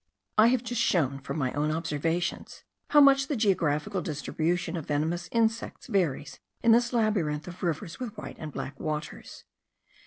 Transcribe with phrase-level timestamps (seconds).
[0.35, 5.29] I have just shown, from my own observations, how much the geographical distribution of venomous
[5.31, 9.43] insects varies in this labyrinth of rivers with white and black waters.